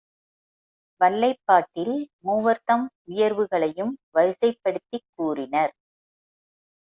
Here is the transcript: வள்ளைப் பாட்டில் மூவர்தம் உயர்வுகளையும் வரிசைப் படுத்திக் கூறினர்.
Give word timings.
வள்ளைப் 1.01 1.41
பாட்டில் 1.45 1.93
மூவர்தம் 2.23 2.85
உயர்வுகளையும் 3.07 3.93
வரிசைப் 4.11 4.59
படுத்திக் 4.61 5.07
கூறினர். 5.15 5.73